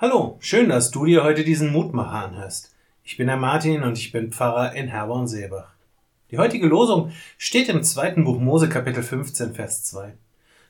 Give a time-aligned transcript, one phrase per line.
[0.00, 2.72] Hallo, schön, dass du dir heute diesen Mutmacher anhörst.
[3.02, 5.72] Ich bin der Martin und ich bin Pfarrer in Herborn-Seebach.
[6.30, 10.12] Die heutige Losung steht im zweiten Buch Mose Kapitel 15 Vers 2.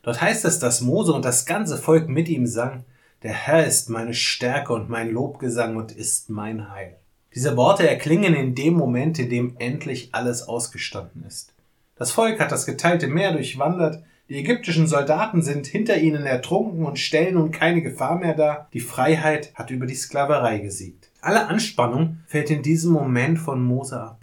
[0.03, 2.87] Dort heißt es, dass Mose und das ganze Volk mit ihm sang,
[3.23, 6.97] der Herr ist meine Stärke und mein Lobgesang und ist mein Heil.
[7.35, 11.53] Diese Worte erklingen in dem Moment, in dem endlich alles ausgestanden ist.
[11.97, 16.99] Das Volk hat das geteilte Meer durchwandert, die ägyptischen Soldaten sind hinter ihnen ertrunken und
[16.99, 18.69] stellen nun keine Gefahr mehr dar.
[18.75, 21.11] Die Freiheit hat über die Sklaverei gesiegt.
[21.23, 24.21] Alle Anspannung fällt in diesem Moment von Mose ab.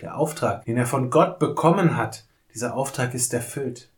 [0.00, 2.24] Der Auftrag, den er von Gott bekommen hat,
[2.54, 3.88] dieser Auftrag ist erfüllt.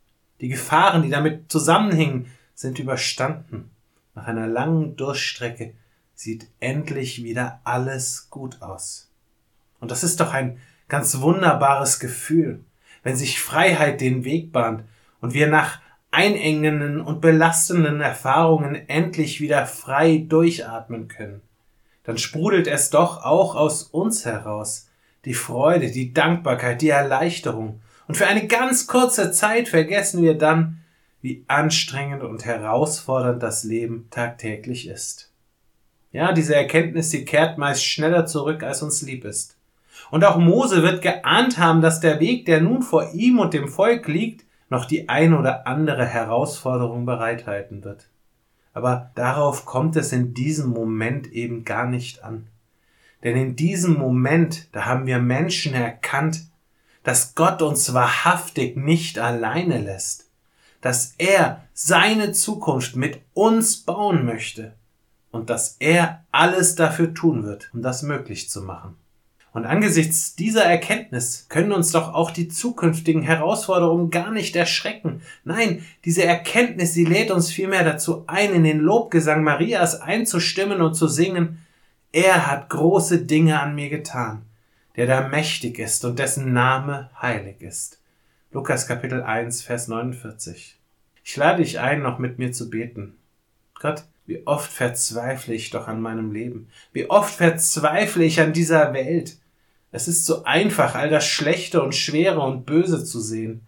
[0.41, 3.69] Die Gefahren, die damit zusammenhingen, sind überstanden.
[4.15, 5.73] Nach einer langen Durchstrecke
[6.15, 9.09] sieht endlich wieder alles gut aus.
[9.79, 10.57] Und das ist doch ein
[10.87, 12.63] ganz wunderbares Gefühl,
[13.03, 14.83] wenn sich Freiheit den Weg bahnt
[15.25, 15.79] und wir nach
[16.11, 21.41] einengenden und belastenden Erfahrungen endlich wieder frei durchatmen können,
[22.03, 24.87] dann sprudelt es doch auch aus uns heraus
[25.25, 27.81] die Freude, die Dankbarkeit, die Erleichterung.
[28.07, 30.81] Und für eine ganz kurze Zeit vergessen wir dann,
[31.23, 35.31] wie anstrengend und herausfordernd das Leben tagtäglich ist.
[36.11, 39.57] Ja, diese Erkenntnis, die kehrt meist schneller zurück, als uns lieb ist.
[40.11, 43.67] Und auch Mose wird geahnt haben, dass der Weg, der nun vor ihm und dem
[43.67, 48.07] Volk liegt, noch die ein oder andere Herausforderung bereithalten wird.
[48.73, 52.47] Aber darauf kommt es in diesem Moment eben gar nicht an.
[53.23, 56.45] Denn in diesem Moment, da haben wir Menschen erkannt,
[57.03, 60.29] dass Gott uns wahrhaftig nicht alleine lässt,
[60.81, 64.73] dass er seine Zukunft mit uns bauen möchte
[65.31, 68.97] und dass er alles dafür tun wird, um das möglich zu machen.
[69.55, 75.21] Und angesichts dieser Erkenntnis können uns doch auch die zukünftigen Herausforderungen gar nicht erschrecken.
[75.45, 80.95] Nein, diese Erkenntnis, sie lädt uns vielmehr dazu ein, in den Lobgesang Marias einzustimmen und
[80.95, 81.59] zu singen,
[82.11, 84.41] er hat große Dinge an mir getan,
[84.97, 88.01] der da mächtig ist und dessen Name heilig ist.
[88.51, 90.77] Lukas Kapitel 1, Vers 49.
[91.23, 93.15] Ich lade dich ein, noch mit mir zu beten.
[93.79, 96.67] Gott, wie oft verzweifle ich doch an meinem Leben.
[96.91, 99.37] Wie oft verzweifle ich an dieser Welt.
[99.95, 103.61] Es ist so einfach, all das Schlechte und Schwere und Böse zu sehen.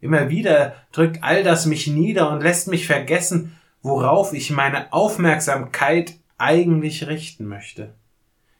[0.00, 6.14] Immer wieder drückt all das mich nieder und lässt mich vergessen, worauf ich meine Aufmerksamkeit
[6.38, 7.92] eigentlich richten möchte.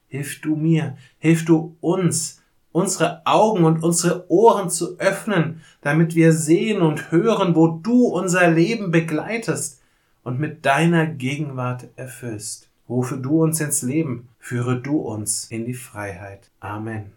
[0.09, 6.35] Hilf du mir, hilf du uns, unsere Augen und unsere Ohren zu öffnen, damit wir
[6.35, 9.81] sehen und hören, wo du unser Leben begleitest
[10.23, 12.69] und mit deiner Gegenwart erfüllst.
[12.89, 16.51] Rufe du uns ins Leben, führe du uns in die Freiheit.
[16.61, 17.13] Amen.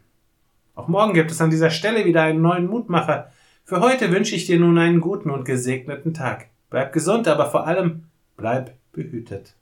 [0.73, 3.31] Auch morgen gibt es an dieser Stelle wieder einen neuen Mutmacher.
[3.65, 6.47] Für heute wünsche ich dir nun einen guten und gesegneten Tag.
[6.69, 9.55] Bleib gesund, aber vor allem bleib behütet.